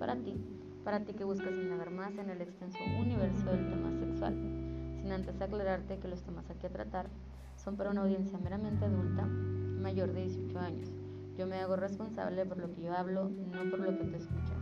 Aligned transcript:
para 0.00 0.16
ti, 0.16 0.34
para 0.82 1.04
ti 1.04 1.12
que 1.12 1.24
buscas 1.24 1.52
indagar 1.52 1.90
más 1.90 2.16
en 2.16 2.30
el 2.30 2.40
extenso 2.40 2.78
universo 2.98 3.44
del 3.50 3.68
tema 3.68 3.92
sexual, 3.92 4.34
sin 4.96 5.12
antes 5.12 5.40
aclararte 5.40 5.98
que 5.98 6.08
los 6.08 6.22
temas 6.22 6.48
aquí 6.48 6.66
a 6.66 6.70
tratar 6.70 7.06
son 7.54 7.76
para 7.76 7.90
una 7.90 8.00
audiencia 8.00 8.38
meramente 8.38 8.86
adulta, 8.86 9.26
mayor 9.26 10.12
de 10.12 10.22
18 10.22 10.58
años. 10.58 10.88
Yo 11.36 11.46
me 11.46 11.60
hago 11.60 11.76
responsable 11.76 12.46
por 12.46 12.56
lo 12.56 12.72
que 12.72 12.82
yo 12.82 12.96
hablo, 12.96 13.28
no 13.28 13.70
por 13.70 13.80
lo 13.80 13.96
que 13.98 14.04
tú 14.04 14.16
escuchas. 14.16 14.56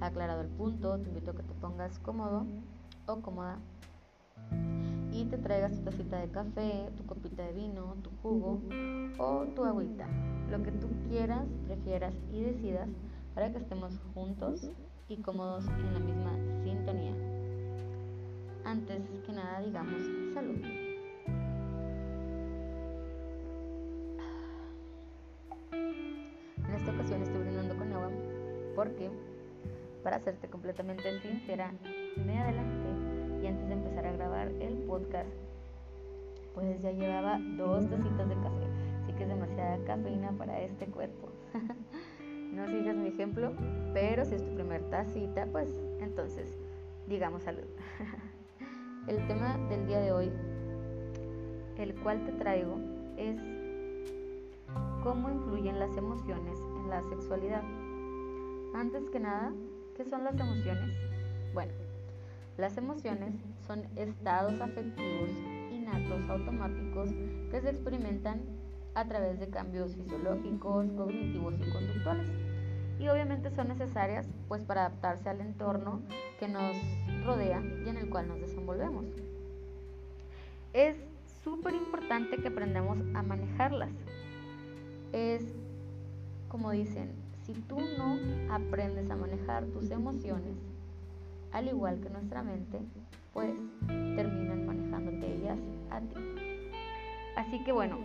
Aclarado 0.00 0.40
el 0.40 0.48
punto, 0.48 0.98
te 0.98 1.10
invito 1.10 1.32
a 1.32 1.34
que 1.34 1.42
te 1.42 1.54
pongas 1.60 1.98
cómodo 1.98 2.46
o 3.06 3.20
cómoda 3.20 3.58
y 5.12 5.26
te 5.26 5.36
traigas 5.36 5.76
tu 5.76 5.82
tacita 5.82 6.18
de 6.18 6.28
café, 6.28 6.90
tu 6.96 7.04
copita 7.04 7.42
de 7.44 7.52
vino, 7.52 7.96
tu 8.02 8.10
jugo 8.22 8.60
o 9.18 9.44
tu 9.54 9.64
agüita, 9.64 10.08
lo 10.50 10.62
que 10.62 10.72
tú 10.72 10.88
quieras, 11.08 11.46
prefieras 11.66 12.14
y 12.32 12.40
decidas 12.40 12.88
para 13.34 13.50
que 13.50 13.58
estemos 13.58 13.98
juntos 14.14 14.70
y 15.08 15.16
cómodos 15.16 15.66
en 15.66 15.92
la 15.92 16.00
misma 16.00 16.32
sintonía. 16.62 17.12
Antes 18.64 19.02
que 19.26 19.32
nada 19.32 19.60
digamos 19.60 20.02
salud. 20.32 20.60
En 26.56 26.74
esta 26.74 26.92
ocasión 26.92 27.22
estoy 27.22 27.42
brindando 27.42 27.76
con 27.76 27.92
agua 27.92 28.10
porque, 28.74 29.10
para 30.02 30.18
serte 30.20 30.48
completamente 30.48 31.20
sincera, 31.20 31.72
me 32.24 32.38
adelanté 32.38 33.42
y 33.42 33.46
antes 33.46 33.68
de 33.68 33.74
empezar 33.74 34.06
a 34.06 34.12
grabar 34.12 34.48
el 34.48 34.78
podcast, 34.86 35.28
pues 36.54 36.80
ya 36.80 36.92
llevaba 36.92 37.38
dos 37.56 37.88
tacitas 37.90 38.28
de 38.28 38.34
café. 38.36 38.66
Así 39.02 39.12
que 39.12 39.24
es 39.24 39.28
demasiada 39.28 39.84
cafeína 39.84 40.32
para 40.32 40.60
este 40.60 40.86
cuerpo. 40.86 41.28
no 42.54 42.66
sigas 42.68 42.96
mi 42.96 43.08
ejemplo, 43.08 43.52
pero 43.92 44.24
si 44.24 44.36
es 44.36 44.44
tu 44.44 44.54
primer 44.54 44.82
tacita, 44.90 45.46
pues 45.46 45.68
entonces 46.00 46.56
digamos 47.08 47.42
salud. 47.42 47.64
el 49.08 49.26
tema 49.26 49.58
del 49.68 49.86
día 49.86 50.00
de 50.00 50.12
hoy, 50.12 50.32
el 51.78 51.94
cual 51.96 52.24
te 52.24 52.32
traigo, 52.32 52.78
es 53.16 53.36
cómo 55.02 55.30
influyen 55.30 55.78
las 55.78 55.96
emociones 55.96 56.58
en 56.78 56.90
la 56.90 57.02
sexualidad. 57.02 57.62
Antes 58.74 59.08
que 59.10 59.20
nada, 59.20 59.52
¿qué 59.96 60.04
son 60.04 60.24
las 60.24 60.38
emociones? 60.38 60.96
Bueno, 61.52 61.72
las 62.56 62.76
emociones 62.76 63.34
son 63.66 63.84
estados 63.96 64.60
afectivos 64.60 65.30
innatos 65.72 66.28
automáticos 66.30 67.10
que 67.50 67.60
se 67.60 67.70
experimentan 67.70 68.40
a 68.94 69.04
través 69.06 69.40
de 69.40 69.48
cambios 69.48 69.94
fisiológicos, 69.96 70.86
cognitivos 70.92 71.54
y 71.54 71.70
conductuales. 71.70 72.26
Y 72.98 73.08
obviamente 73.08 73.50
son 73.50 73.68
necesarias 73.68 74.26
pues 74.48 74.62
para 74.62 74.86
adaptarse 74.86 75.28
al 75.28 75.40
entorno 75.40 76.02
que 76.38 76.48
nos 76.48 76.76
rodea 77.24 77.62
y 77.84 77.88
en 77.88 77.96
el 77.96 78.08
cual 78.08 78.28
nos 78.28 78.40
desenvolvemos. 78.40 79.06
Es 80.72 80.96
súper 81.42 81.74
importante 81.74 82.36
que 82.36 82.48
aprendamos 82.48 82.98
a 83.14 83.22
manejarlas. 83.22 83.90
Es 85.12 85.44
como 86.48 86.70
dicen, 86.70 87.10
si 87.44 87.52
tú 87.52 87.78
no 87.98 88.16
aprendes 88.52 89.10
a 89.10 89.16
manejar 89.16 89.64
tus 89.66 89.90
emociones, 89.90 90.56
al 91.52 91.68
igual 91.68 92.00
que 92.00 92.10
nuestra 92.10 92.42
mente, 92.42 92.78
pues 93.32 93.54
terminan 93.86 94.66
manejándote 94.66 95.34
ellas 95.34 95.58
a 95.90 96.00
ti. 96.00 96.14
Así 97.36 97.62
que 97.64 97.72
bueno, 97.72 97.98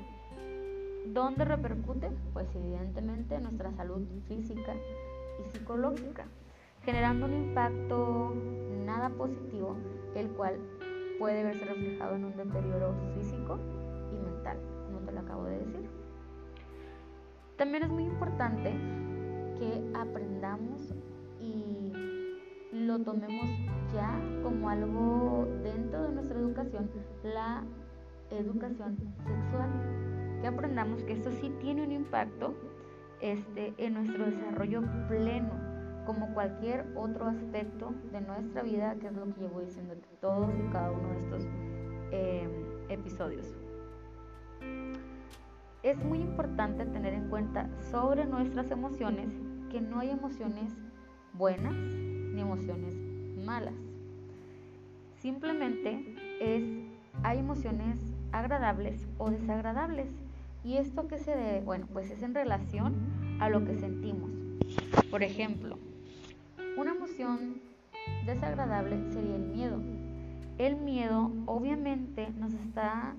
¿dónde 1.07 1.45
repercute? 1.45 2.09
Pues 2.33 2.47
evidentemente 2.55 3.35
en 3.35 3.43
nuestra 3.43 3.71
salud 3.73 4.01
física 4.27 4.75
y 5.39 5.49
psicológica, 5.49 6.25
generando 6.83 7.25
un 7.25 7.33
impacto 7.33 8.33
nada 8.85 9.09
positivo, 9.09 9.75
el 10.15 10.29
cual 10.29 10.57
puede 11.17 11.43
verse 11.43 11.65
reflejado 11.65 12.15
en 12.15 12.25
un 12.25 12.35
deterioro 12.35 12.95
físico 13.15 13.57
y 14.11 14.17
mental, 14.17 14.57
como 14.85 14.99
te 14.99 15.11
lo 15.11 15.19
acabo 15.19 15.43
de 15.45 15.59
decir. 15.59 15.89
También 17.57 17.83
es 17.83 17.89
muy 17.89 18.03
importante 18.03 18.73
que 19.59 19.91
aprendamos 19.93 20.93
y 21.41 21.91
lo 22.71 22.99
tomemos 22.99 23.45
ya 23.93 24.17
como 24.43 24.69
algo 24.69 25.47
dentro 25.63 26.03
de 26.03 26.13
nuestra 26.13 26.39
educación, 26.39 26.89
la 27.23 27.63
educación 28.31 28.97
sexual. 28.97 29.68
Aprendamos 30.49 31.03
que 31.03 31.13
esto 31.13 31.31
sí 31.31 31.53
tiene 31.61 31.83
un 31.83 31.91
impacto 31.91 32.55
este, 33.21 33.73
en 33.77 33.93
nuestro 33.93 34.25
desarrollo 34.25 34.81
pleno, 35.07 35.51
como 36.05 36.33
cualquier 36.33 36.87
otro 36.95 37.27
aspecto 37.27 37.93
de 38.11 38.21
nuestra 38.21 38.63
vida, 38.63 38.95
que 38.95 39.07
es 39.07 39.13
lo 39.13 39.25
que 39.33 39.41
llevo 39.41 39.61
diciendo 39.61 39.95
todos 40.19 40.49
y 40.57 40.71
cada 40.71 40.91
uno 40.91 41.09
de 41.09 41.19
estos 41.19 41.47
eh, 42.11 42.49
episodios. 42.89 43.55
Es 45.83 46.03
muy 46.03 46.19
importante 46.19 46.85
tener 46.85 47.13
en 47.13 47.29
cuenta 47.29 47.69
sobre 47.91 48.25
nuestras 48.25 48.71
emociones 48.71 49.29
que 49.69 49.81
no 49.81 49.99
hay 49.99 50.09
emociones 50.09 50.73
buenas 51.33 51.75
ni 51.75 52.41
emociones 52.41 52.95
malas. 53.45 53.75
Simplemente 55.19 56.15
es 56.41 56.63
hay 57.23 57.39
emociones 57.39 57.99
agradables 58.31 59.07
o 59.17 59.29
desagradables. 59.29 60.07
¿Y 60.69 60.77
esto 60.77 61.07
qué 61.07 61.17
se 61.17 61.35
debe? 61.35 61.61
Bueno, 61.61 61.87
pues 61.91 62.11
es 62.11 62.21
en 62.21 62.35
relación 62.35 62.93
a 63.39 63.49
lo 63.49 63.65
que 63.65 63.73
sentimos. 63.73 64.29
Por 65.09 65.23
ejemplo, 65.23 65.79
una 66.77 66.91
emoción 66.91 67.55
desagradable 68.27 69.11
sería 69.11 69.35
el 69.37 69.47
miedo. 69.47 69.81
El 70.59 70.75
miedo 70.75 71.31
obviamente 71.47 72.29
nos 72.37 72.53
está 72.53 73.15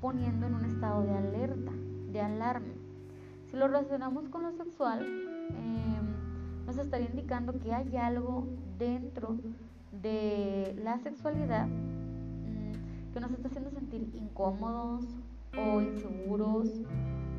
poniendo 0.00 0.46
en 0.46 0.54
un 0.54 0.64
estado 0.64 1.02
de 1.02 1.12
alerta 1.12 1.72
de 2.12 2.20
alarma. 2.22 2.72
Si 3.50 3.58
lo 3.58 3.66
relacionamos 3.66 4.30
con 4.30 4.44
lo 4.44 4.52
sexual, 4.52 5.02
em, 5.50 6.64
nos 6.64 6.78
estaría 6.78 7.10
indicando 7.10 7.58
que 7.60 7.74
hay 7.74 7.94
algo 7.98 8.46
dentro 8.78 9.36
de 10.00 10.74
la 10.82 10.98
sexualidad 11.00 11.66
mm, 11.66 13.12
que 13.12 13.20
nos 13.20 13.32
está 13.32 13.48
haciendo 13.48 13.70
sentir 13.70 14.08
incómodos 14.14 15.04
o 15.58 15.80
inseguros, 15.80 16.70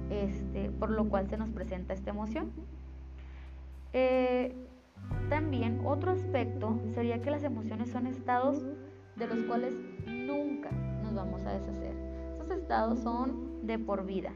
este, 0.10 0.72
por 0.72 0.90
lo 0.90 1.08
cual 1.10 1.30
se 1.30 1.38
nos 1.38 1.52
presenta 1.52 1.94
esta 1.94 2.10
emoción. 2.10 2.52
Eh, 3.94 4.54
también 5.30 5.82
otro 5.86 6.12
aspecto 6.12 6.80
sería 6.94 7.22
que 7.22 7.32
las 7.32 7.44
emociones 7.44 7.90
son 7.90 8.08
estados 8.08 8.64
de 9.16 9.28
los 9.28 9.40
cuales 9.44 9.76
nunca 10.06 10.72
nos 11.04 11.14
vamos 11.14 11.44
a 11.46 11.54
deshacer. 11.54 11.94
Estos 12.32 12.52
estados 12.52 13.00
son 13.00 13.66
de 13.66 13.80
por 13.80 14.06
vida 14.06 14.32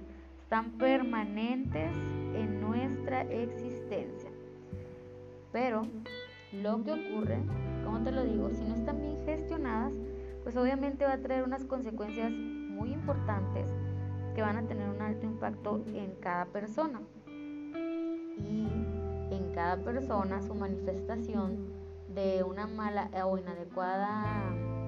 están 0.51 0.71
permanentes 0.71 1.93
en 2.35 2.59
nuestra 2.59 3.21
existencia. 3.21 4.29
Pero 5.53 5.83
lo 6.61 6.83
que 6.83 6.91
ocurre, 6.91 7.37
como 7.85 8.01
te 8.03 8.11
lo 8.11 8.25
digo, 8.25 8.49
si 8.49 8.65
no 8.65 8.75
están 8.75 8.99
bien 8.99 9.15
gestionadas, 9.25 9.93
pues 10.43 10.57
obviamente 10.57 11.05
va 11.05 11.13
a 11.13 11.17
traer 11.19 11.45
unas 11.45 11.63
consecuencias 11.63 12.33
muy 12.71 12.93
importantes 12.93 13.69
que 14.35 14.41
van 14.41 14.57
a 14.57 14.63
tener 14.63 14.89
un 14.89 15.01
alto 15.01 15.25
impacto 15.25 15.83
en 15.93 16.15
cada 16.21 16.45
persona. 16.45 17.01
Y 17.27 18.67
en 19.31 19.51
cada 19.53 19.77
persona 19.77 20.41
su 20.41 20.55
manifestación 20.55 21.67
de 22.13 22.43
una 22.43 22.67
mala 22.67 23.09
o 23.25 23.37
inadecuada 23.37 24.43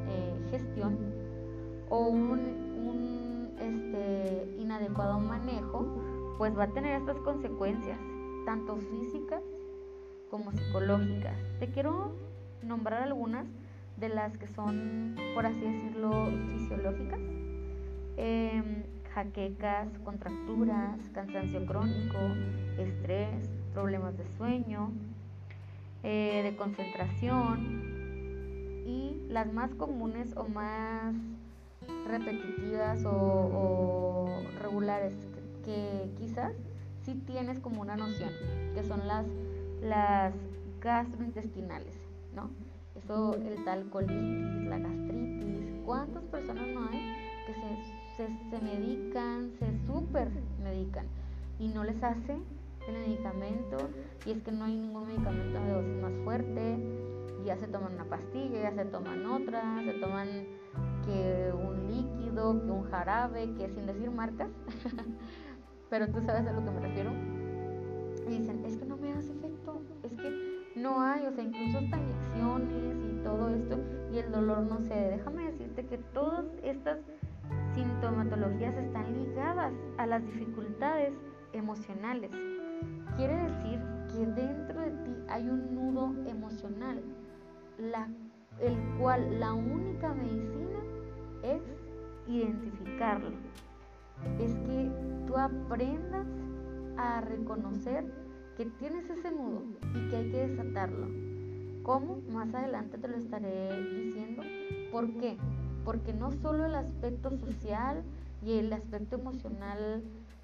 eh, 0.08 0.48
gestión 0.50 0.98
o 1.90 2.08
un 2.08 3.54
este, 3.60 4.56
inadecuado 4.60 5.20
manejo, 5.20 5.86
pues 6.38 6.58
va 6.58 6.64
a 6.64 6.70
tener 6.70 7.00
estas 7.00 7.18
consecuencias, 7.18 7.98
tanto 8.46 8.76
físicas 8.78 9.42
como 10.30 10.52
psicológicas. 10.52 11.38
Te 11.60 11.68
quiero 11.70 12.16
nombrar 12.64 13.04
algunas 13.04 13.46
de 13.98 14.10
las 14.10 14.38
que 14.38 14.48
son, 14.48 15.16
por 15.36 15.46
así 15.46 15.62
decirlo, 15.62 16.12
fisiológicas. 16.52 17.20
Em, 18.18 18.84
jaquecas, 19.14 19.88
contracturas, 20.04 21.00
cansancio 21.14 21.66
crónico, 21.66 22.18
estrés, 22.78 23.50
problemas 23.74 24.18
de 24.18 24.26
sueño, 24.38 24.92
eh, 26.04 26.42
de 26.44 26.56
concentración 26.56 27.84
y 28.86 29.26
las 29.30 29.52
más 29.52 29.74
comunes 29.76 30.36
o 30.36 30.48
más 30.48 31.16
repetitivas 32.08 33.04
o, 33.06 34.28
regulares 34.62 35.14
que, 35.66 36.10
quizás 36.18 36.54
sí 37.04 37.16
tienes 37.26 37.60
como 37.60 37.82
una 37.82 37.96
noción, 37.96 38.32
que 38.76 38.84
son 38.84 39.08
las, 39.08 39.26
las 39.82 40.34
gastrointestinales, 40.82 41.96
¿no? 42.36 42.50
Eso, 42.96 43.36
el 43.36 43.64
tal 43.64 43.90
colitis, 43.90 44.68
la 44.68 44.78
gastritis, 44.78 45.82
¿cuántas 45.86 46.24
personas 46.26 46.68
no 46.68 46.88
hay 46.90 47.00
que 47.46 47.54
se, 47.54 47.93
se, 48.18 48.28
se 48.50 48.62
medican, 48.62 49.52
se 49.60 49.66
super 49.86 50.30
medican. 50.64 51.06
Y 51.60 51.68
no 51.70 51.84
les 51.84 52.02
hace 52.04 52.38
el 52.88 52.94
medicamento 52.94 53.78
y 54.26 54.32
es 54.32 54.42
que 54.44 54.52
no 54.52 54.66
hay 54.66 54.76
ningún 54.76 55.08
medicamento 55.08 55.60
de 55.60 55.72
dosis 55.72 56.02
más 56.02 56.14
fuerte, 56.24 56.78
ya 57.46 57.58
se 57.58 57.68
toman 57.68 57.94
una 57.94 58.06
pastilla, 58.06 58.62
ya 58.62 58.72
se 58.74 58.86
toman 58.86 59.26
otra, 59.26 59.82
se 59.84 59.94
toman 59.94 60.28
que 61.06 61.52
un 61.54 61.88
líquido, 61.88 62.62
que 62.62 62.72
un 62.72 62.84
jarabe, 62.84 63.54
que 63.56 63.70
sin 63.70 63.86
decir 63.86 64.10
marcas, 64.12 64.50
pero 65.90 66.08
tú 66.08 66.22
sabes 66.26 66.48
a 66.48 66.54
lo 66.54 66.64
que 66.64 66.72
me 66.72 66.80
refiero. 66.80 67.12
Y 68.28 68.38
dicen, 68.38 68.64
es 68.66 68.78
que 68.78 68.86
no 68.86 68.96
me 68.96 69.12
hace 69.14 69.34
efecto, 69.34 69.82
es 70.04 70.14
que 70.14 70.64
no 70.78 71.02
hay, 71.02 71.26
o 71.26 71.32
sea, 71.34 71.44
incluso 71.44 71.80
hasta 71.80 71.98
inyecciones 71.98 72.96
y 73.12 73.24
todo 73.24 73.50
esto, 73.50 73.78
y 74.14 74.18
el 74.20 74.32
dolor 74.32 74.64
no 74.64 74.80
se 74.82 74.94
Déjame 74.94 75.52
decirte 75.52 75.86
que 75.86 75.98
todas 75.98 76.46
estas 76.64 77.00
sintomatologías 77.74 78.76
están 78.76 79.14
ligadas 79.14 79.74
a 79.98 80.06
las 80.06 80.26
dificultades 80.26 81.14
emocionales. 81.54 82.32
Quiere 83.16 83.36
decir 83.36 83.80
que 84.12 84.26
dentro 84.26 84.82
de 84.82 84.92
ti 84.92 85.16
hay 85.30 85.48
un 85.48 85.76
nudo 85.76 86.14
emocional, 86.28 87.04
el 88.60 88.78
cual 89.00 89.40
la 89.40 89.54
única 89.54 90.14
medicina 90.14 90.80
es 91.44 91.62
identificarlo. 92.28 93.32
Es 94.40 94.56
que 94.56 94.92
tú 95.28 95.38
aprendas 95.38 96.28
a 96.98 97.22
reconocer 97.22 98.06
que 98.56 98.66
tienes 98.66 99.10
ese 99.10 99.32
nudo 99.32 99.64
y 99.96 100.10
que 100.10 100.16
hay 100.16 100.32
que 100.32 100.48
desatarlo. 100.48 101.08
¿Cómo? 101.84 102.22
Más 102.32 102.54
adelante 102.54 102.98
te 102.98 103.08
lo 103.08 103.18
estaré 103.18 103.82
diciendo. 103.92 104.44
¿Por 104.92 105.12
qué? 105.18 105.38
Porque 105.86 106.14
no 106.14 106.32
solo 106.32 106.66
el 106.66 106.76
aspecto 106.76 107.30
social 107.38 108.04
y 108.46 108.60
el 108.60 108.72
aspecto 108.74 109.16
emocional 109.16 110.04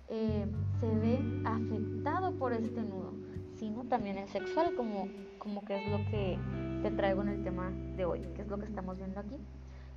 eh, 0.09 0.45
se 0.79 0.95
ve 0.95 1.19
afectado 1.45 2.31
por 2.33 2.53
este 2.53 2.81
nudo, 2.81 3.13
sino 3.57 3.83
también 3.83 4.17
el 4.17 4.27
sexual, 4.29 4.73
como, 4.75 5.07
como 5.37 5.63
que 5.63 5.77
es 5.77 5.91
lo 5.91 5.97
que 6.09 6.37
te 6.81 6.91
traigo 6.91 7.21
en 7.21 7.29
el 7.29 7.43
tema 7.43 7.71
de 7.95 8.05
hoy, 8.05 8.21
que 8.35 8.41
es 8.41 8.47
lo 8.47 8.57
que 8.57 8.65
estamos 8.65 8.97
viendo 8.97 9.19
aquí. 9.19 9.37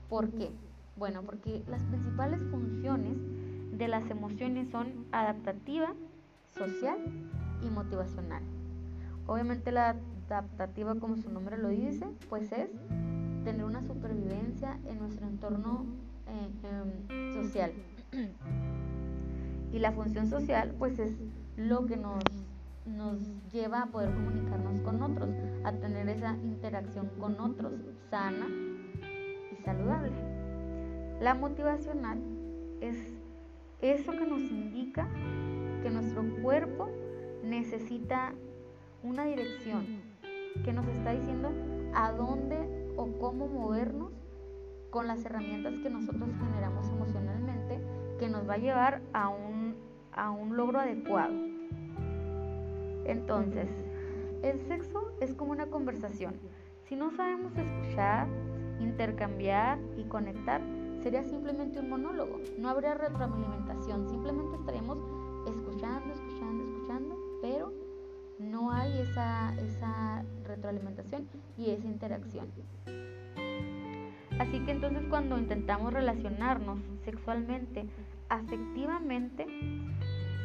¿Por 0.09 0.31
qué? 0.31 0.51
Bueno, 0.97 1.23
porque 1.23 1.63
las 1.69 1.83
principales 1.85 2.43
funciones 2.51 3.17
de 3.73 3.89
las 3.89 4.09
emociones 4.11 4.71
son 4.71 5.07
adaptativa, 5.13 5.95
social 6.59 6.99
y 7.65 7.71
motivacional. 7.71 8.43
Obviamente 9.27 9.73
la 9.73 9.97
adaptativa, 10.29 10.95
como 10.97 11.17
su 11.17 11.31
nombre 11.31 11.57
lo 11.57 11.69
dice, 11.69 12.07
pues 12.29 12.53
es 12.53 12.69
tener 13.45 13.65
una 13.65 13.83
supervivencia 13.83 14.22
en 14.63 14.99
nuestro 14.99 15.27
entorno 15.27 15.85
eh, 16.29 16.51
em, 17.11 17.35
social. 17.35 17.73
y 19.73 19.79
la 19.79 19.93
función 19.93 20.29
social, 20.29 20.75
pues 20.79 20.99
es 20.99 21.17
lo 21.57 21.87
que 21.87 21.97
nos, 21.97 22.23
nos 22.87 23.19
lleva 23.53 23.83
a 23.83 23.87
poder 23.87 24.13
comunicarnos 24.15 24.81
con 24.83 25.03
otros, 25.03 25.31
a 25.65 25.73
tener 25.73 26.09
esa 26.09 26.37
interacción 26.37 27.11
con 27.19 27.41
otros 27.41 27.73
sana 28.11 28.47
y 29.51 29.57
saludable. 29.65 30.13
La 31.21 31.35
motivacional 31.35 32.19
es 32.81 32.97
eso 33.81 34.13
que 34.13 34.27
nos 34.27 34.43
indica 34.43 35.09
que 35.83 35.91
nuestro 35.91 36.23
cuerpo 36.43 36.89
necesita 37.43 38.33
una 39.03 39.25
dirección, 39.25 39.85
que 40.65 40.73
nos 40.73 40.87
está 40.87 41.13
diciendo 41.13 41.51
a 41.95 42.13
dónde 42.13 42.93
o 42.97 43.07
cómo 43.19 43.49
movernos 43.49 44.13
con 44.93 45.09
las 45.09 45.25
herramientas 45.25 45.75
que 45.83 45.89
nosotros 45.91 46.29
generamos 46.39 46.87
emocionalmente, 46.89 47.81
que 48.21 48.29
nos 48.29 48.49
va 48.49 48.55
a 48.55 48.59
llevar 48.59 49.01
a 49.15 49.31
un, 49.31 49.75
a 50.13 50.31
un 50.31 50.55
logro 50.55 50.79
adecuado. 50.79 51.33
Entonces, 53.07 53.69
el 54.43 54.61
sexo 54.61 55.13
es 55.21 55.35
como 55.35 55.53
una 55.53 55.67
conversación. 55.67 56.35
Si 56.85 56.95
no 56.95 57.11
sabemos 57.11 57.57
escuchar, 57.57 58.29
intercambiar 58.81 59.79
y 59.97 60.05
conectar, 60.05 60.61
sería 61.03 61.25
simplemente 61.25 61.81
un 61.81 61.89
monólogo. 61.89 62.39
No 62.59 62.69
habría 62.69 62.95
retroalimentación, 62.95 64.11
simplemente 64.11 64.57
estaríamos 64.57 64.99
escuchando, 65.49 66.13
escuchando, 66.13 66.65
escuchando, 66.65 67.19
pero 67.41 67.73
no 68.39 68.71
hay 68.71 69.01
esa, 69.01 69.55
esa 69.59 70.23
retroalimentación 70.45 71.27
y 71.57 71.71
esa 71.71 71.87
interacción. 71.87 72.47
Así 74.43 74.59
que 74.59 74.73
entonces 74.73 75.05
cuando 75.09 75.39
intentamos 75.39 75.93
relacionarnos 75.93 76.81
sexualmente, 77.05 77.85
afectivamente, 78.29 79.47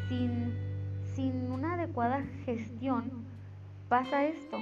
sin, 0.07 0.53
sin 1.15 1.51
una 1.51 1.73
adecuada 1.73 2.23
gestión, 2.45 3.09
pasa 3.89 4.23
esto. 4.25 4.57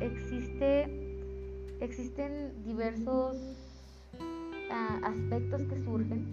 Existe, 0.00 0.88
existen 1.80 2.52
diversos 2.64 3.36
ah, 4.70 5.00
aspectos 5.02 5.62
que 5.62 5.76
surgen 5.80 6.24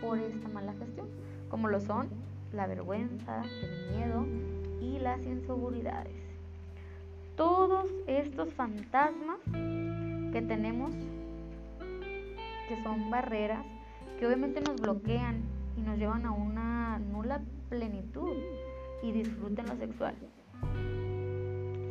por 0.00 0.18
esta 0.18 0.48
mala 0.48 0.72
gestión, 0.72 1.06
como 1.50 1.68
lo 1.68 1.82
son 1.82 2.08
la 2.50 2.66
vergüenza, 2.66 3.42
el 3.42 3.94
miedo 3.94 4.26
y 4.80 5.00
las 5.00 5.22
inseguridades. 5.26 6.16
Todos 7.36 7.90
estos 8.06 8.54
fantasmas 8.54 9.38
que 9.52 10.42
tenemos, 10.48 10.94
que 12.68 12.82
son 12.82 13.10
barreras, 13.10 13.64
que 14.18 14.26
obviamente 14.26 14.60
nos 14.60 14.80
bloquean 14.80 15.42
y 15.76 15.80
nos 15.80 15.98
llevan 15.98 16.26
a 16.26 16.32
una 16.32 16.98
nula 16.98 17.40
plenitud 17.68 18.36
y 19.02 19.12
disfruten 19.12 19.66
lo 19.66 19.76
sexual. 19.76 20.14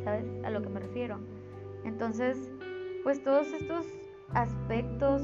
¿Sabes 0.04 0.24
a 0.44 0.50
lo 0.50 0.62
que 0.62 0.68
me 0.68 0.80
refiero? 0.80 1.18
Entonces, 1.84 2.50
pues 3.02 3.22
todos 3.22 3.46
estos 3.48 3.84
aspectos 4.32 5.22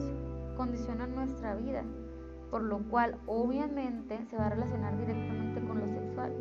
condicionan 0.57 1.15
nuestra 1.15 1.55
vida 1.57 1.85
por 2.55 2.63
lo 2.63 2.79
cual 2.85 3.17
obviamente 3.27 4.17
se 4.31 4.37
va 4.37 4.47
a 4.47 4.51
relacionar 4.51 4.97
directamente 4.97 5.61
con 5.61 5.81
lo 5.81 5.89
sexual. 5.89 6.33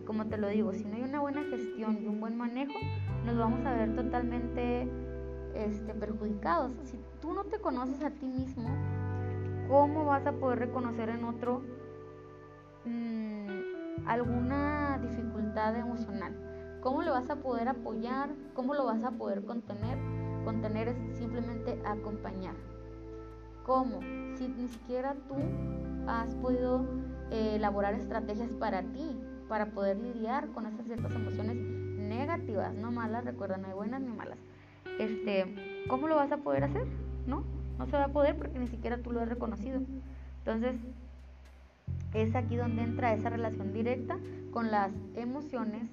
Y 0.00 0.04
como 0.04 0.26
te 0.26 0.36
lo 0.36 0.48
digo, 0.48 0.72
si 0.72 0.84
no 0.84 0.96
hay 0.96 1.02
una 1.02 1.20
buena 1.20 1.44
gestión 1.44 1.96
y 2.02 2.08
un 2.08 2.20
buen 2.20 2.36
manejo, 2.36 2.72
nos 3.24 3.38
vamos 3.38 3.64
a 3.64 3.72
ver 3.72 3.94
totalmente 3.94 4.88
este, 5.54 5.94
perjudicados. 5.94 6.72
Si 6.84 6.98
tú 7.20 7.32
no 7.32 7.44
te 7.44 7.58
conoces 7.58 8.02
a 8.02 8.10
ti 8.10 8.26
mismo, 8.26 8.68
¿cómo 9.68 10.04
vas 10.04 10.26
a 10.26 10.32
poder 10.32 10.60
reconocer 10.60 11.08
en 11.08 11.24
otro 11.24 11.62
mm, 12.84 14.06
alguna 14.06 14.98
dificultad 15.02 15.76
emocional? 15.76 16.34
¿Cómo 16.80 17.02
lo 17.02 17.12
vas 17.12 17.28
a 17.30 17.36
poder 17.36 17.68
apoyar? 17.68 18.30
¿Cómo 18.54 18.74
lo 18.74 18.84
vas 18.84 19.02
a 19.04 19.10
poder 19.10 19.44
contener? 19.44 19.98
Contener 20.44 20.88
es 20.88 21.18
simplemente 21.18 21.80
acompañar. 21.84 22.54
¿Cómo? 23.66 24.00
Si 24.36 24.48
ni 24.48 24.68
siquiera 24.68 25.14
tú 25.28 25.34
has 26.06 26.34
podido 26.36 26.86
eh, 27.30 27.56
elaborar 27.56 27.94
estrategias 27.94 28.52
para 28.54 28.82
ti, 28.82 29.20
para 29.48 29.66
poder 29.72 29.98
lidiar 29.98 30.48
con 30.48 30.66
esas 30.66 30.86
ciertas 30.86 31.12
emociones 31.14 31.56
negativas, 31.56 32.74
no 32.74 32.90
malas, 32.92 33.24
recuerda, 33.24 33.56
no 33.58 33.68
hay 33.68 33.74
buenas 33.74 34.00
ni 34.00 34.12
malas. 34.12 34.38
Este, 34.98 35.46
¿cómo 35.88 36.08
lo 36.08 36.16
vas 36.16 36.32
a 36.32 36.38
poder 36.38 36.64
hacer? 36.64 36.86
¿No? 37.26 37.44
No 37.78 37.86
se 37.86 37.92
va 37.92 38.04
a 38.04 38.12
poder 38.12 38.36
porque 38.36 38.58
ni 38.58 38.66
siquiera 38.66 38.98
tú 38.98 39.12
lo 39.12 39.20
has 39.20 39.28
reconocido. 39.28 39.80
Entonces, 40.38 40.76
es 42.14 42.34
aquí 42.34 42.56
donde 42.56 42.82
entra 42.82 43.14
esa 43.14 43.30
relación 43.30 43.72
directa 43.72 44.18
con 44.50 44.70
las 44.70 44.92
emociones 45.14 45.84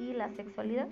y 0.00 0.12
la 0.12 0.30
sexualidad. 0.30 0.88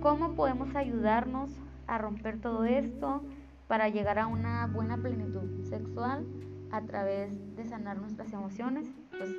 ¿Cómo 0.00 0.34
podemos 0.34 0.74
ayudarnos 0.76 1.50
a 1.86 1.98
romper 1.98 2.40
todo 2.40 2.64
esto? 2.64 3.22
para 3.68 3.90
llegar 3.90 4.18
a 4.18 4.26
una 4.26 4.66
buena 4.66 4.96
plenitud 4.96 5.64
sexual 5.68 6.26
a 6.72 6.80
través 6.80 7.30
de 7.54 7.66
sanar 7.66 7.98
nuestras 7.98 8.32
emociones. 8.32 8.88
Pues 9.10 9.30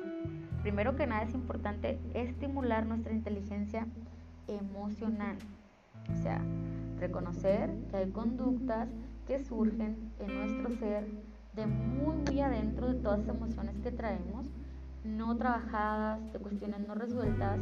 primero 0.62 0.96
que 0.96 1.06
nada 1.06 1.24
es 1.24 1.34
importante 1.34 1.98
estimular 2.14 2.86
nuestra 2.86 3.12
inteligencia 3.12 3.86
emocional. 4.46 5.36
O 6.08 6.14
sea, 6.22 6.40
reconocer 6.98 7.70
que 7.90 7.96
hay 7.96 8.10
conductas 8.10 8.88
que 9.26 9.38
surgen 9.38 10.12
en 10.18 10.34
nuestro 10.34 10.76
ser 10.78 11.06
de 11.54 11.66
muy, 11.66 12.16
muy 12.16 12.40
adentro 12.40 12.92
de 12.92 12.94
todas 13.00 13.20
las 13.20 13.28
emociones 13.28 13.76
que 13.82 13.90
traemos, 13.90 14.46
no 15.04 15.36
trabajadas, 15.36 16.32
de 16.32 16.38
cuestiones 16.38 16.86
no 16.86 16.94
resueltas, 16.94 17.58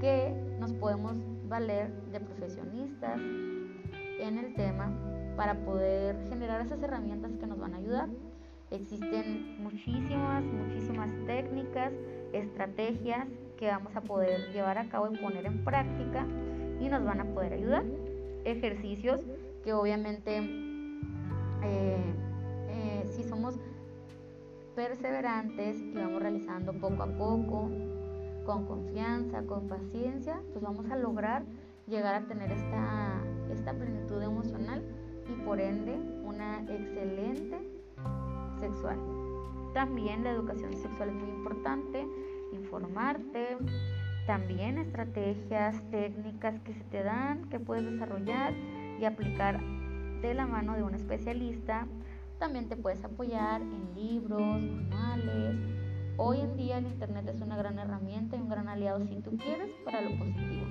que 0.00 0.34
nos 0.58 0.72
podemos 0.74 1.16
valer 1.48 1.92
de 2.10 2.20
profesionistas 2.20 3.20
en 4.18 4.38
el 4.38 4.54
tema 4.54 4.90
para 5.36 5.54
poder 5.64 6.16
generar 6.28 6.60
esas 6.60 6.82
herramientas 6.82 7.32
que 7.38 7.46
nos 7.46 7.58
van 7.58 7.74
a 7.74 7.78
ayudar. 7.78 8.08
Existen 8.70 9.62
muchísimas, 9.62 10.42
muchísimas 10.44 11.10
técnicas, 11.26 11.92
estrategias 12.32 13.28
que 13.58 13.66
vamos 13.66 13.94
a 13.94 14.00
poder 14.00 14.52
llevar 14.52 14.78
a 14.78 14.88
cabo 14.88 15.08
y 15.12 15.18
poner 15.18 15.46
en 15.46 15.62
práctica 15.64 16.26
y 16.82 16.88
nos 16.88 17.04
van 17.04 17.20
a 17.20 17.24
poder 17.24 17.52
ayudar. 17.54 17.84
Ejercicios 18.44 19.20
que 19.62 19.72
obviamente 19.72 20.38
eh, 21.62 22.14
eh, 22.68 23.06
si 23.10 23.22
somos 23.22 23.54
perseverantes 24.74 25.76
y 25.76 25.94
vamos 25.94 26.20
realizando 26.20 26.72
poco 26.72 27.02
a 27.02 27.06
poco, 27.06 27.70
con 28.44 28.66
confianza, 28.66 29.42
con 29.42 29.68
paciencia, 29.68 30.40
pues 30.52 30.64
vamos 30.64 30.90
a 30.90 30.96
lograr 30.96 31.44
llegar 31.86 32.14
a 32.16 32.26
tener 32.26 32.50
esta, 32.50 33.22
esta 33.52 33.74
plenitud 33.74 34.20
emocional 34.20 34.82
y 35.28 35.44
por 35.44 35.60
ende 35.60 35.94
una 36.24 36.62
excelente 36.62 37.58
sexual. 38.58 38.98
También 39.74 40.24
la 40.24 40.32
educación 40.32 40.74
sexual 40.74 41.10
es 41.10 41.14
muy 41.14 41.30
importante, 41.30 42.06
informarte, 42.52 43.56
también 44.26 44.78
estrategias, 44.78 45.82
técnicas 45.90 46.60
que 46.60 46.74
se 46.74 46.84
te 46.84 47.02
dan, 47.02 47.48
que 47.48 47.58
puedes 47.58 47.84
desarrollar 47.84 48.54
y 49.00 49.04
aplicar 49.04 49.60
de 50.20 50.34
la 50.34 50.46
mano 50.46 50.74
de 50.74 50.82
un 50.82 50.94
especialista. 50.94 51.86
También 52.38 52.68
te 52.68 52.76
puedes 52.76 53.04
apoyar 53.04 53.62
en 53.62 53.94
libros, 53.94 54.60
manuales. 54.90 55.56
Hoy 56.16 56.40
en 56.40 56.56
día 56.56 56.78
el 56.78 56.86
Internet 56.86 57.28
es 57.34 57.40
una 57.40 57.56
gran 57.56 57.78
herramienta 57.78 58.36
y 58.36 58.40
un 58.40 58.48
gran 58.48 58.68
aliado 58.68 59.04
si 59.06 59.16
tú 59.20 59.36
quieres 59.36 59.70
para 59.84 60.00
lo 60.00 60.10
positivo. 60.10 60.66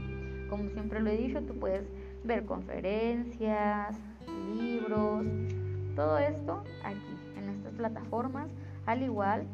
Como 0.49 0.69
siempre 0.69 1.01
lo 1.01 1.09
he 1.09 1.17
dicho, 1.17 1.41
tú 1.41 1.55
puedes 1.55 1.85
ver 2.23 2.45
conferencias, 2.45 3.97
libros, 4.55 5.25
todo 5.95 6.17
esto 6.17 6.63
aquí, 6.83 7.15
en 7.37 7.49
estas 7.49 7.73
plataformas, 7.73 8.49
al 8.85 9.01
igual 9.01 9.45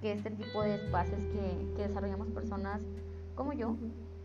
que 0.00 0.12
este 0.12 0.30
tipo 0.30 0.62
de 0.62 0.74
espacios 0.74 1.20
que, 1.26 1.74
que 1.76 1.88
desarrollamos 1.88 2.28
personas 2.28 2.82
como 3.36 3.52
yo, 3.52 3.76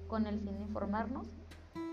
con 0.07 0.25
el 0.25 0.39
fin 0.39 0.55
de 0.55 0.61
informarnos, 0.61 1.27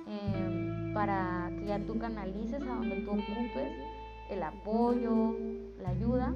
em, 0.06 0.94
para 0.94 1.50
que 1.58 1.66
ya 1.66 1.78
tú 1.80 1.98
canalices 1.98 2.62
a 2.62 2.74
donde 2.76 3.02
tú 3.02 3.10
ocupes 3.10 3.72
el 4.30 4.42
apoyo, 4.42 5.34
la 5.82 5.90
ayuda. 5.90 6.34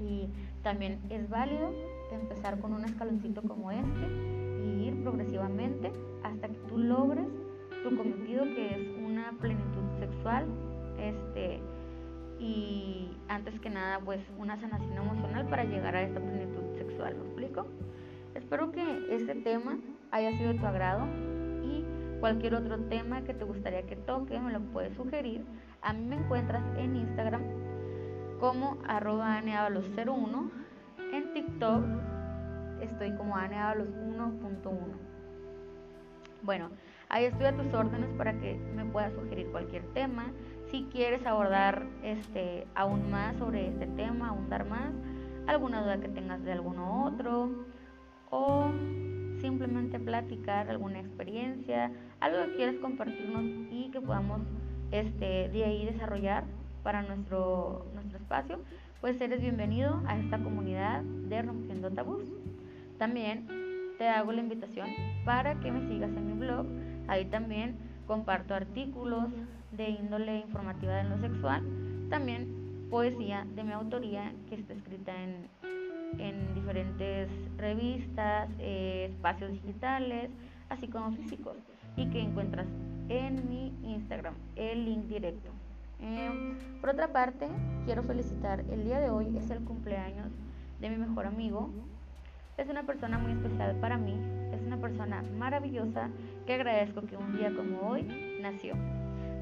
Y 0.00 0.28
también 0.62 1.00
es 1.10 1.28
válido 1.28 1.70
empezar 2.12 2.58
con 2.60 2.72
un 2.72 2.84
escaloncito 2.84 3.42
como 3.42 3.70
este 3.70 4.06
y 4.62 4.88
ir 4.88 5.02
progresivamente 5.02 5.92
hasta 6.22 6.48
que 6.48 6.58
tú 6.68 6.78
logres 6.78 7.26
tu 7.82 7.96
cometido 7.96 8.44
que 8.44 8.74
es 8.74 8.88
una 9.04 9.32
plenitud 9.40 9.82
sexual 9.98 10.46
este 10.98 11.60
y 12.40 13.08
antes 13.28 13.58
que 13.60 13.70
nada 13.70 14.00
pues 14.04 14.20
una 14.38 14.58
sanación 14.60 14.96
emocional 14.96 15.46
para 15.48 15.64
llegar 15.64 15.96
a 15.96 16.02
esta 16.02 16.20
plenitud 16.20 16.76
sexual 16.76 17.16
¿me 17.16 17.24
explico? 17.24 17.66
Espero 18.38 18.70
que 18.70 19.16
este 19.16 19.34
tema 19.34 19.78
haya 20.12 20.30
sido 20.38 20.52
de 20.52 20.60
tu 20.60 20.64
agrado 20.64 21.06
y 21.64 21.84
cualquier 22.20 22.54
otro 22.54 22.78
tema 22.84 23.22
que 23.22 23.34
te 23.34 23.44
gustaría 23.44 23.82
que 23.82 23.96
toque 23.96 24.38
me 24.38 24.52
lo 24.52 24.60
puedes 24.60 24.94
sugerir. 24.94 25.44
A 25.82 25.92
mí 25.92 26.04
me 26.06 26.16
encuentras 26.16 26.62
en 26.76 26.94
Instagram 26.94 27.42
como 28.38 28.78
arroba 28.86 29.42
01 29.42 30.50
En 31.12 31.32
TikTok 31.32 31.84
estoy 32.80 33.10
como 33.16 33.34
aneavalos1.1. 33.34 34.70
Bueno, 36.44 36.70
ahí 37.08 37.24
estoy 37.24 37.46
a 37.46 37.56
tus 37.56 37.74
órdenes 37.74 38.10
para 38.16 38.34
que 38.34 38.54
me 38.54 38.84
puedas 38.84 39.12
sugerir 39.14 39.50
cualquier 39.50 39.82
tema. 39.94 40.30
Si 40.70 40.84
quieres 40.92 41.26
abordar 41.26 41.86
este 42.04 42.68
aún 42.76 43.10
más 43.10 43.36
sobre 43.36 43.66
este 43.66 43.86
tema, 43.88 44.28
ahondar 44.28 44.64
más, 44.64 44.92
alguna 45.48 45.82
duda 45.82 45.98
que 45.98 46.08
tengas 46.08 46.40
de 46.44 46.52
alguno 46.52 47.04
otro 47.04 47.66
o 48.30 48.70
simplemente 49.40 49.98
platicar 49.98 50.68
alguna 50.68 51.00
experiencia, 51.00 51.92
algo 52.20 52.44
que 52.46 52.56
quieras 52.56 52.76
compartirnos 52.76 53.44
y 53.70 53.90
que 53.92 54.00
podamos 54.00 54.40
este, 54.90 55.48
de 55.48 55.64
ahí 55.64 55.84
desarrollar 55.86 56.44
para 56.82 57.02
nuestro, 57.02 57.86
nuestro 57.94 58.18
espacio, 58.18 58.60
pues 59.00 59.20
eres 59.20 59.40
bienvenido 59.40 60.02
a 60.06 60.18
esta 60.18 60.38
comunidad 60.38 61.02
de 61.02 61.42
Rompiendo 61.42 61.90
Tabús. 61.90 62.24
También 62.98 63.46
te 63.98 64.08
hago 64.08 64.32
la 64.32 64.40
invitación 64.40 64.88
para 65.24 65.60
que 65.60 65.70
me 65.70 65.86
sigas 65.88 66.10
en 66.10 66.26
mi 66.26 66.32
blog. 66.32 66.66
Ahí 67.08 67.26
también 67.26 67.76
comparto 68.06 68.54
artículos 68.54 69.30
de 69.72 69.90
índole 69.90 70.38
informativa 70.38 70.94
de 70.94 71.04
lo 71.04 71.18
sexual, 71.18 71.62
también 72.08 72.86
poesía 72.90 73.46
de 73.54 73.64
mi 73.64 73.72
autoría 73.72 74.32
que 74.48 74.54
está 74.54 74.72
escrita 74.72 75.12
en, 75.22 75.48
en 76.18 76.54
diferentes 76.54 77.28
revistas, 77.56 78.48
eh, 78.58 79.08
espacios 79.10 79.52
digitales, 79.52 80.30
así 80.68 80.88
como 80.88 81.12
físicos, 81.12 81.56
y 81.96 82.06
que 82.10 82.20
encuentras 82.20 82.66
en 83.08 83.48
mi 83.48 83.72
Instagram, 83.82 84.34
el 84.56 84.84
link 84.84 85.04
directo. 85.04 85.50
Em, 86.00 86.56
por 86.80 86.90
otra 86.90 87.08
parte, 87.08 87.48
quiero 87.84 88.02
felicitar, 88.02 88.60
el 88.70 88.84
día 88.84 89.00
de 89.00 89.10
hoy 89.10 89.36
es 89.36 89.50
el 89.50 89.64
cumpleaños 89.64 90.28
de 90.80 90.90
mi 90.90 90.96
mejor 90.96 91.26
amigo. 91.26 91.70
Es 92.56 92.68
una 92.68 92.84
persona 92.84 93.18
muy 93.18 93.32
especial 93.32 93.76
para 93.76 93.98
mí, 93.98 94.16
es 94.52 94.60
una 94.62 94.76
persona 94.76 95.22
maravillosa 95.38 96.10
que 96.46 96.54
agradezco 96.54 97.02
que 97.02 97.16
un 97.16 97.36
día 97.36 97.52
como 97.54 97.88
hoy 97.88 98.02
nació. 98.40 98.74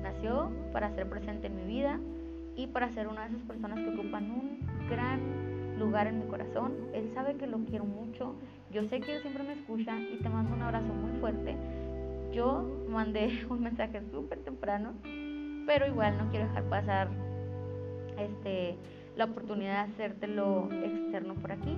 Nació 0.02 0.50
para 0.72 0.90
ser 0.94 1.08
presente 1.08 1.48
en 1.48 1.56
mi 1.56 1.64
vida 1.64 1.98
y 2.56 2.66
para 2.68 2.90
ser 2.90 3.08
una 3.08 3.22
de 3.22 3.34
esas 3.34 3.42
personas 3.42 3.80
que 3.80 3.88
ocupan 3.88 4.30
un 4.30 4.60
gran 4.88 5.45
lugar 5.78 6.06
en 6.06 6.20
mi 6.20 6.26
corazón. 6.26 6.74
Él 6.92 7.10
sabe 7.14 7.36
que 7.36 7.46
lo 7.46 7.58
quiero 7.58 7.84
mucho. 7.84 8.34
Yo 8.72 8.84
sé 8.84 9.00
que 9.00 9.16
él 9.16 9.22
siempre 9.22 9.42
me 9.42 9.52
escucha 9.54 9.98
y 9.98 10.18
te 10.22 10.28
mando 10.28 10.54
un 10.54 10.62
abrazo 10.62 10.92
muy 10.92 11.18
fuerte. 11.20 11.56
Yo 12.32 12.64
mandé 12.88 13.44
un 13.50 13.62
mensaje 13.62 14.02
súper 14.10 14.38
temprano, 14.40 14.94
pero 15.66 15.86
igual 15.86 16.18
no 16.18 16.30
quiero 16.30 16.46
dejar 16.48 16.64
pasar 16.64 17.08
este, 18.18 18.76
la 19.16 19.24
oportunidad 19.24 19.86
de 19.86 19.92
hacértelo 19.92 20.68
externo 20.72 21.34
por 21.34 21.52
aquí. 21.52 21.76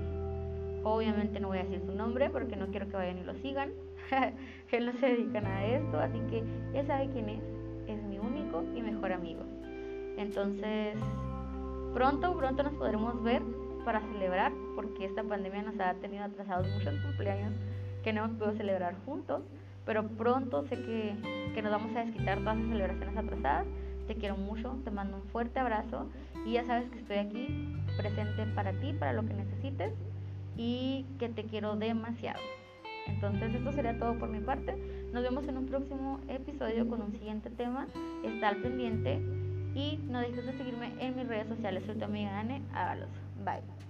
Obviamente 0.85 1.41
no 1.41 1.49
voy 1.49 1.59
a 1.59 1.65
decir 1.65 1.83
su 1.85 1.93
nombre 1.93 2.31
porque 2.31 2.57
no 2.57 2.69
quiero 2.69 2.89
que 2.89 2.97
vayan 2.97 3.19
y 3.19 3.25
lo 3.25 3.35
sigan. 3.35 3.71
él 4.73 4.87
no 4.87 4.93
se 4.95 5.07
dedica 5.07 5.39
a 5.39 5.43
nada 5.43 5.61
de 5.61 5.77
esto, 5.77 5.99
así 5.99 6.19
que 6.31 6.43
él 6.75 6.87
sabe 6.87 7.09
quién 7.13 7.29
es. 7.29 7.43
Es 7.89 8.03
mi 8.03 8.19
único 8.19 8.65
y 8.75 8.83
mejor 8.83 9.13
amigo. 9.13 9.43
Entonces, 10.17 10.97
pronto, 11.95 12.37
pronto 12.37 12.63
nos 12.63 12.75
podremos 12.75 13.23
ver 13.23 13.43
para 13.89 14.03
celebrar, 14.03 14.53
porque 14.75 15.07
esta 15.07 15.23
pandemia 15.23 15.63
nos 15.63 15.81
ha 15.81 15.95
tenido 15.95 16.23
atrasados 16.23 16.69
muchos 16.69 16.95
cumpleaños 17.01 17.55
que 18.05 18.13
no 18.13 18.27
hemos 18.27 18.37
podido 18.37 18.55
celebrar 18.55 18.95
juntos, 19.07 19.41
pero 19.87 20.07
pronto 20.09 20.63
sé 20.67 20.77
que, 20.77 21.15
que 21.55 21.63
nos 21.63 21.73
vamos 21.73 21.97
a 21.97 22.05
desquitar 22.05 22.37
todas 22.41 22.59
las 22.59 22.69
celebraciones 22.69 23.17
atrasadas. 23.17 23.67
Te 24.07 24.15
quiero 24.15 24.37
mucho, 24.37 24.77
te 24.85 24.91
mando 24.91 25.17
un 25.17 25.23
fuerte 25.31 25.59
abrazo 25.59 26.07
y 26.45 26.53
ya 26.53 26.67
sabes 26.67 26.91
que 26.91 26.99
estoy 26.99 27.17
aquí 27.17 27.79
presente 27.97 28.45
para 28.55 28.73
ti, 28.73 28.93
para 28.93 29.15
lo 29.15 29.25
que 29.25 29.33
necesites 29.33 29.95
y 30.55 31.07
que 31.19 31.31
te 31.31 31.45
quiero 31.45 31.77
demasiado. 31.77 32.43
Entonces 33.07 33.55
esto 33.55 33.73
sería 33.73 33.99
todo 33.99 34.19
por 34.19 34.29
mi 34.29 34.41
parte. 34.41 34.77
Nos 35.15 35.23
vemos 35.23 35.49
en 35.49 35.57
un 35.57 35.65
próximo 35.65 36.21
episodio 36.29 36.87
con 36.91 37.01
un 37.01 37.13
siguiente 37.13 37.49
tema. 37.49 37.87
Está 38.23 38.49
al 38.49 38.57
pendiente 38.57 39.15
y 39.75 39.99
no 40.11 40.21
dejes 40.21 40.45
de 40.45 40.53
seguirme 40.59 40.93
en 40.99 41.17
mis 41.17 41.27
redes 41.27 41.49
sociales. 41.49 41.85
Soy 41.87 41.95
tu 41.95 42.05
amiga 42.05 42.39
Anne. 42.39 42.61
Hágalos. 42.75 43.28
Bye. 43.49 43.88